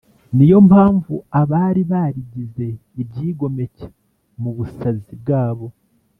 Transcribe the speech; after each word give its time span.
Ni 0.35 0.45
yo 0.51 0.57
mpamvu, 0.67 1.13
abari 1.41 1.81
barigize 1.91 2.67
ibyigomeke 3.01 3.85
mu 4.41 4.49
busazi 4.57 5.13
bwabo, 5.21 5.67